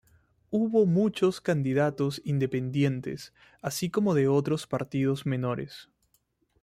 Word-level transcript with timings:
Hubo 0.49 0.87
muchos 0.87 1.41
candidatos 1.41 2.23
independientes, 2.25 3.33
así 3.61 3.91
como 3.91 4.15
de 4.15 4.27
otros 4.29 4.65
partidos 4.65 5.27
menores. 5.27 5.89